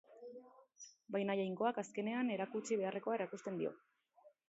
[1.17, 3.79] Baina Jainkoak, azkenean, erakutsi beharrekoa erakusten dio.